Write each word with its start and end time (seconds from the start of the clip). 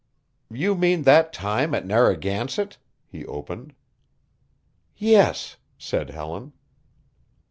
"You 0.49 0.73
mean 0.73 1.03
that 1.03 1.31
time 1.31 1.75
at 1.75 1.85
Narragansett?" 1.85 2.79
he 3.07 3.23
opened. 3.23 3.75
"Yes," 4.97 5.57
said 5.77 6.09
Helen. 6.09 6.53